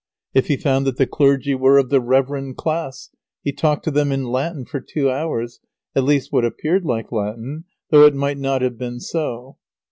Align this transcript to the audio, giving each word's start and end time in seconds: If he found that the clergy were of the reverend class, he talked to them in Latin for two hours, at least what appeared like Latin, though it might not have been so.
If 0.33 0.47
he 0.47 0.57
found 0.57 0.87
that 0.87 0.97
the 0.97 1.05
clergy 1.05 1.53
were 1.53 1.77
of 1.77 1.89
the 1.89 2.01
reverend 2.01 2.57
class, 2.57 3.11
he 3.43 3.51
talked 3.51 3.83
to 3.83 3.91
them 3.91 4.11
in 4.11 4.23
Latin 4.25 4.65
for 4.65 4.79
two 4.79 5.11
hours, 5.11 5.59
at 5.95 6.03
least 6.03 6.33
what 6.33 6.43
appeared 6.43 6.85
like 6.85 7.11
Latin, 7.11 7.65
though 7.91 8.07
it 8.07 8.15
might 8.15 8.39
not 8.39 8.63
have 8.63 8.79
been 8.79 8.99
so. 8.99 9.57